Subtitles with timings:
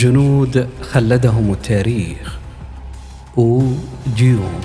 [0.00, 2.38] جنود خلدهم التاريخ.
[3.38, 3.62] أو
[4.16, 4.60] ديون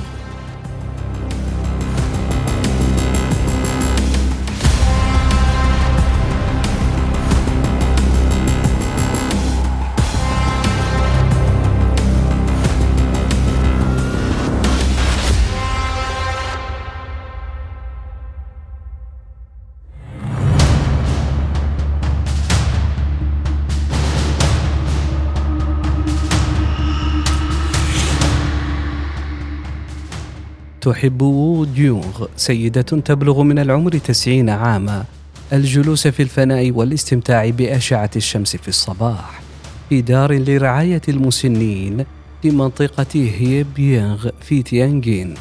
[30.86, 35.06] تحب وو ديونغ سيدة تبلغ من العمر تسعين عاما.
[35.54, 39.42] الجلوس في الفناء والاستمتاع بأشعة الشمس في الصباح.
[39.90, 42.06] في دار لرعاية المسنين
[42.42, 45.34] في منطقة هيبيانغ في تيانجين.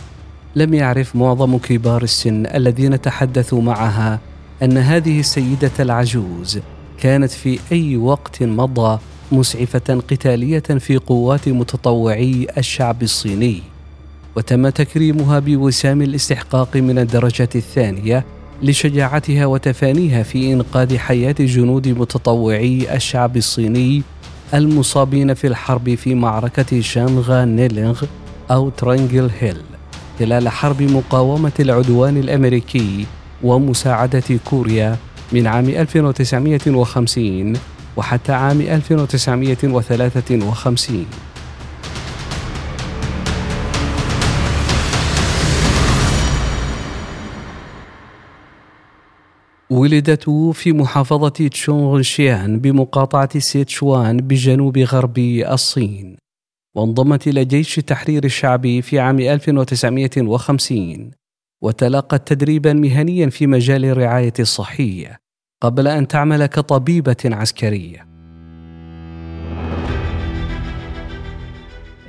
[0.57, 4.21] لم يعرف معظم كبار السن الذين تحدثوا معها
[4.63, 6.59] أن هذه السيدة العجوز
[7.01, 8.99] كانت في أي وقت مضى
[9.33, 13.74] مسعفة قتالية في قوات متطوعي الشعب الصيني.
[14.37, 18.25] وتم تكريمها بوسام الاستحقاق من الدرجة الثانية
[18.63, 24.03] لشجاعتها وتفانيها في إنقاذ حياة جنود متطوعي الشعب الصيني
[24.55, 28.05] المصابين في الحرب في معركة شانغا نيلينغ
[28.51, 29.57] أو ترانجل هيل
[30.19, 33.07] خلال حرب مقاومة العدوان الأمريكي
[33.43, 34.97] ومساعدة كوريا
[35.33, 37.53] من عام 1950
[37.97, 41.07] وحتى عام 1953
[49.75, 56.17] ولدت في محافظة تشونغشيان بمقاطعة سيتشوان بجنوب غرب الصين
[56.77, 61.11] وانضمت إلى جيش التحرير الشعبي في عام 1950
[61.63, 65.19] وتلقت تدريبا مهنيا في مجال الرعاية الصحية
[65.63, 68.07] قبل أن تعمل كطبيبة عسكرية.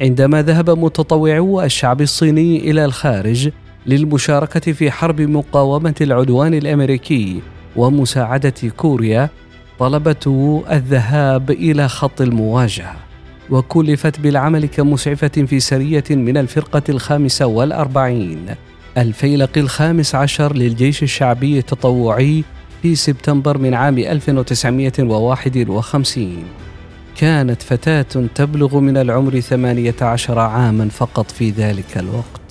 [0.02, 3.50] عندما ذهب متطوعو الشعب الصيني إلى الخارج
[3.86, 7.42] للمشاركة في حرب مقاومة العدوان الأمريكي
[7.76, 9.30] ومساعدة كوريا
[9.80, 10.28] طلبت
[10.72, 12.96] الذهاب إلى خط المواجهة
[13.50, 18.46] وكلفت بالعمل كمسعفة في سرية من الفرقة الخامسة والأربعين.
[18.98, 22.44] الفيلق الخامس عشر للجيش الشعبي التطوعي
[22.82, 26.44] في سبتمبر من عام 1951
[27.18, 32.45] كانت فتاة تبلغ من العمر 18 عاما فقط في ذلك الوقت.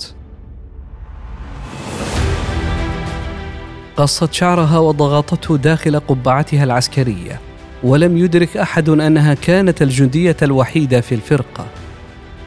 [3.97, 7.39] قصت شعرها وضغطته داخل قبعتها العسكرية
[7.83, 11.65] ولم يدرك أحد أنها كانت الجندية الوحيدة في الفرقة.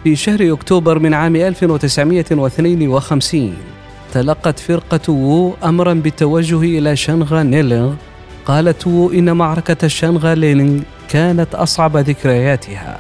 [0.05, 3.55] في شهر أكتوبر من عام 1952
[4.13, 7.95] تلقت فرقة وو امرا بالتوجه إلى شانغا نيلينغ.
[8.47, 12.99] قالت وو إن معركة شانغا نيلينغ كانت أصعب ذكرياتها.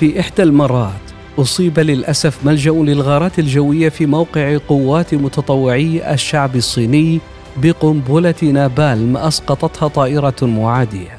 [0.00, 0.92] في إحدى المرات
[1.38, 7.20] أصيب للأسف ملجأ للغارات الجوية في موقع قوات متطوعي الشعب الصيني
[7.62, 11.18] بقنبلة نابالم أسقطتها طائرة معادية.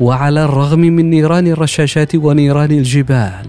[0.00, 3.46] وعلى الرغم من نيران الرشاشات ونيران الجبال،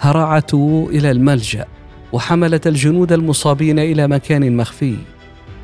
[0.00, 1.66] هرعت إلى الملجأ
[2.12, 4.96] وحملت الجنود المصابين إلى مكان مخفي.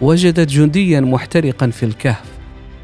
[0.01, 2.25] وجدت جنديا محترقا في الكهف.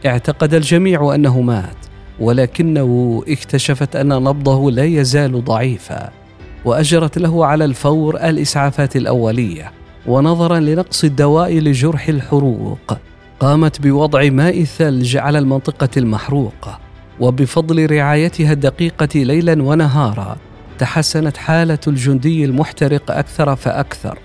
[0.07, 1.87] اعتقد الجميع أنه مات،
[2.21, 6.22] ولكنه اكتشفت أن نبضه لا يزال ضعيفا.
[6.65, 9.73] وأجرت له على الفور الإسعافات الأولية
[10.07, 12.99] ونظرا لنقص الدواء لجرح الحروق.
[13.41, 16.79] قامت بوضع ماء الثلج على المنطقة المحروقة
[17.21, 20.37] وبفضل رعايتها الدقيقة ليلا ونهارا
[20.79, 24.19] تحسنت حالة الجندي المحترق أكثر فأكثر.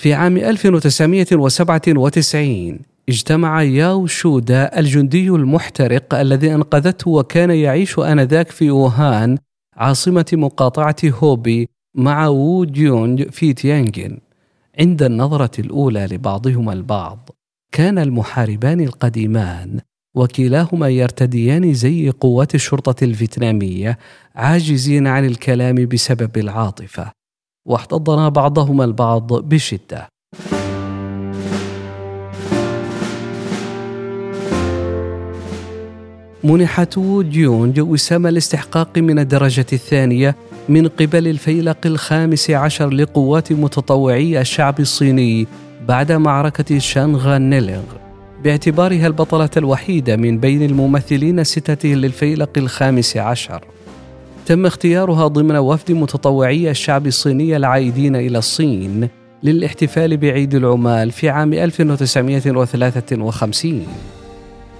[0.00, 9.38] في عام 1997 اجتمع ياو شودا الجندي المحترق الذي أنقذته وكان يعيش آنذاك في ووهان
[9.76, 14.18] عاصمة مقاطعة هوبي مع وو جيونج في تيانجن
[14.80, 17.30] عند النظرة الأولى لبعضهما البعض
[17.72, 19.80] كان المحاربان القديمان
[20.14, 23.98] وكلاهما يرتديان زي قوات الشرطة الفيتنامية
[24.34, 27.19] عاجزين عن الكلام بسبب العاطفة.
[27.66, 30.08] واحتضنا بعضهما البعض بشدة.
[36.44, 40.36] منحت جيونج وسام الاستحقاق من الدرجة الثانية
[40.68, 45.46] من قبل الفيلق الخامس عشر لقوات متطوعي الشعب الصيني
[45.88, 47.82] بعد معركة شانغا نيلغ
[48.44, 53.64] باعتبارها البطلة الوحيدة من بين الممثلين الستة للفيلق الخامس عشر.
[54.50, 59.08] تم اختيارها ضمن وفد متطوعي الشعب الصيني العائدين إلى الصين
[59.42, 63.86] للاحتفال بعيد العمال في عام 1953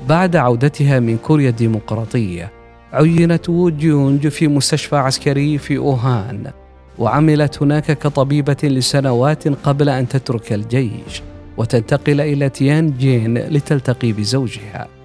[0.09, 2.53] بعد عودتها من كوريا الديمقراطية
[2.93, 6.51] عينت وو جيونج في مستشفى عسكري في أوهان
[6.99, 11.23] وعملت هناك كطبيبة لسنوات قبل أن تترك الجيش
[11.57, 15.00] وتنتقل إلى تيان جين لتلتقي بزوجها.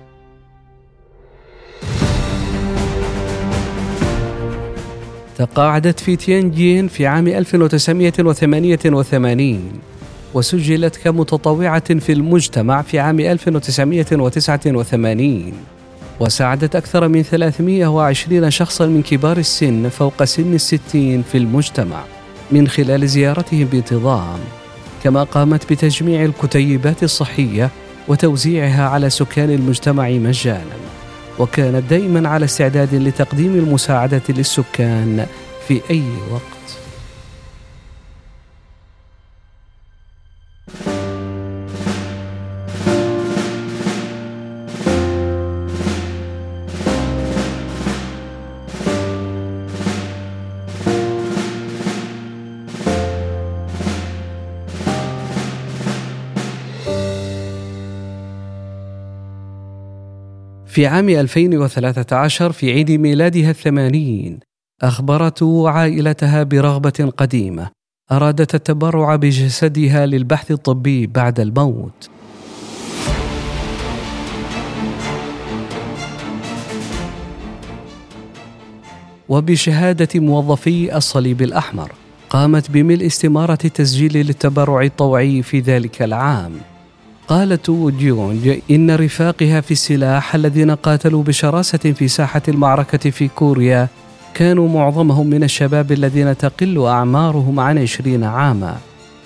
[5.38, 9.60] تقاعدت في تيانجين في عام 1988
[10.34, 15.54] وسجلت كمتطوعة في المجتمع في عام 1989
[16.20, 22.04] وساعدت أكثر من 320 شخصا من كبار السن فوق سن الستين في المجتمع
[22.52, 24.40] من خلال زيارتهم بانتظام
[25.04, 27.70] كما قامت بتجميع الكتيبات الصحية
[28.08, 30.85] وتوزيعها على سكان المجتمع مجانا.
[31.40, 35.26] وكانت دائما على استعداد لتقديم المساعدة للسكان
[35.68, 36.85] في أي وقت.
[60.75, 64.39] في عام 2013 في عيد ميلادها الثمانين
[64.81, 67.69] أخبرت عائلتها برغبة قديمة
[68.12, 72.10] أرادت التبرع بجسدها للبحث الطبي بعد الموت.
[79.30, 81.91] وبشهادة موظفي الصليب الأحمر
[82.29, 86.75] قامت بملء استمارة التسجيل للتبرع الطوعي في ذلك العام.
[87.27, 93.88] قالت جيونج إن رفاقها في السلاح الذين قاتلوا بشراسة في ساحة المعركة في كوريا
[94.34, 98.77] كانوا معظمهم من الشباب الذين تقل أعمارهم عن عشرين عاما.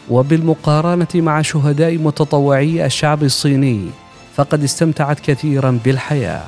[0.10, 3.90] وبالمقارنة مع شهداء متطوعي الشعب الصيني
[4.36, 6.44] فقد استمتعت كثيرا بالحياة.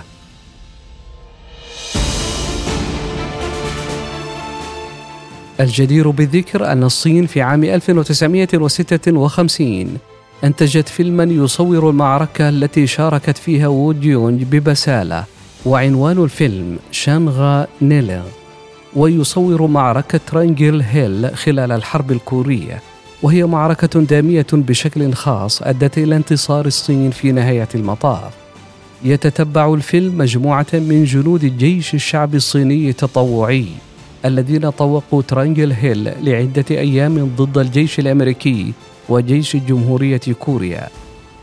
[5.60, 9.98] الجدير بالذكر أن الصين في عام 1956
[10.44, 15.24] أنتجت فيلما يصور المعركة التي شاركت فيها وو جيونج ببسالة
[15.66, 18.24] وعنوان الفيلم شانغا نيلينغ
[18.96, 22.82] ويصور معركة ترانجل هيل خلال الحرب الكورية.
[23.24, 28.34] وهي معركة دامية بشكل خاص أدت إلى انتصار الصين في نهاية المطاف.
[29.04, 33.66] يتتبع الفيلم مجموعة من جنود الجيش الشعبي الصيني التطوعي
[34.26, 38.74] الذين طوقوا ترانجل هيل لعدة أيام ضد الجيش الأمريكي
[39.12, 40.88] وجيش جمهورية كوريا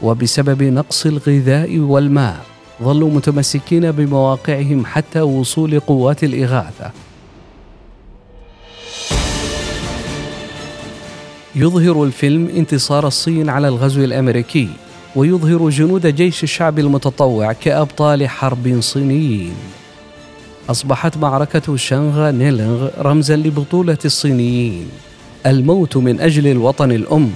[0.03, 2.37] وبسبب نقص الغذاء والماء
[2.83, 6.91] ظلوا متمسكين بمواقعهم حتى وصول قوات الإغاثة.
[11.57, 14.69] يظهر الفيلم انتصار الصين على الغزو الأمريكي
[15.17, 19.55] ويظهر جنود جيش الشعب المتطوع كأبطال حرب صينيين.
[20.71, 24.89] أصبحت معركة شانغا نيلغ رمزا لبطولة الصينيين.
[25.47, 27.33] الموت من أجل الوطن الأم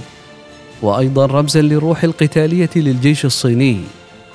[0.83, 3.81] وأيضا رمزا للروح القتالية للجيش الصيني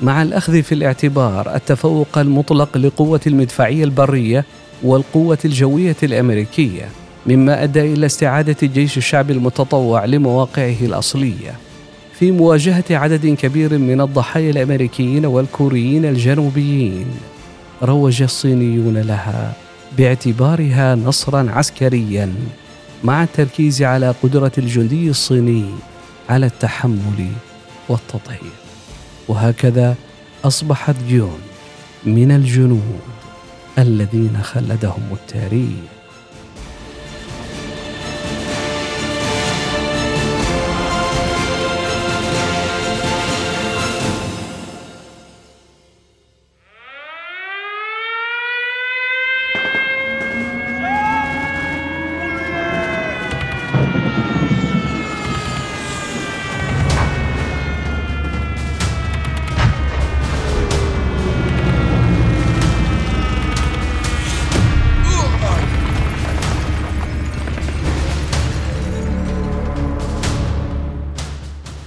[0.01, 4.45] مع الأخذ في الاعتبار التفوق المطلق لقوة المدفعية البرية
[4.83, 6.89] والقوة الجوية الأمريكية
[7.25, 11.55] مما أدى إلى استعادة جيش الشعب المتطوع لمواقعه الأصلية.
[12.19, 17.05] في مواجهة عدد كبير من الضحايا الأمريكيين والكوريين الجنوبيين
[17.83, 19.53] روج الصينيون لها
[19.97, 22.33] باعتبارها نصرا عسكريا
[23.03, 25.65] مع التركيز على قدرة الجندي الصيني
[26.29, 27.31] على التحمل
[27.89, 28.57] والتضحية
[29.27, 29.95] وهكذا
[30.43, 31.41] أصبحت جون
[32.05, 32.99] من الجنود
[33.77, 35.96] الذين خلدهم التاريخ.